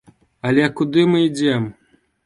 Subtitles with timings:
[0.49, 1.73] Але куды мы ідзём?